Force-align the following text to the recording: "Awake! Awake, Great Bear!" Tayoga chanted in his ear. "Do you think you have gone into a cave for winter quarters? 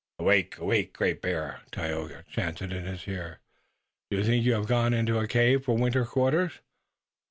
"Awake! 0.17 0.57
Awake, 0.57 0.93
Great 0.93 1.21
Bear!" 1.21 1.61
Tayoga 1.71 2.25
chanted 2.27 2.73
in 2.73 2.85
his 2.85 3.07
ear. 3.07 3.39
"Do 4.09 4.17
you 4.17 4.23
think 4.23 4.43
you 4.43 4.53
have 4.53 4.65
gone 4.65 4.95
into 4.95 5.19
a 5.19 5.27
cave 5.27 5.65
for 5.65 5.77
winter 5.77 6.05
quarters? 6.05 6.53